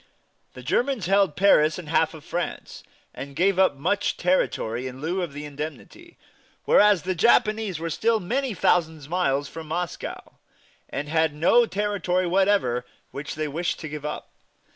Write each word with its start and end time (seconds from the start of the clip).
The 0.55 0.63
Germans 0.63 1.05
held 1.05 1.35
Paris 1.35 1.77
and 1.77 1.87
half 1.87 2.15
of 2.15 2.25
France, 2.25 2.81
and 3.13 3.35
gave 3.35 3.59
up 3.59 3.75
much 3.75 4.17
territory 4.17 4.87
in 4.87 4.99
lieu 4.99 5.21
of 5.21 5.31
the 5.31 5.45
indemnity, 5.45 6.17
whereas 6.65 7.03
the 7.03 7.13
Japanese 7.13 7.77
were 7.77 7.91
still 7.91 8.19
many 8.19 8.55
thousand 8.55 9.07
miles 9.07 9.47
from 9.47 9.67
Moscow, 9.67 10.39
and 10.89 11.07
had 11.07 11.35
no 11.35 11.67
territory 11.67 12.25
whatever 12.25 12.83
which 13.11 13.35
they 13.35 13.47
wished 13.47 13.79
to 13.81 13.87
give 13.89 14.03
up. 14.03 14.31